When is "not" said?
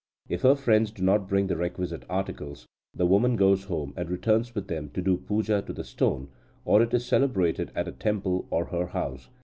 1.03-1.29